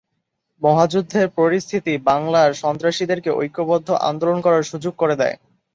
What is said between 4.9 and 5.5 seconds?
করে দেয়।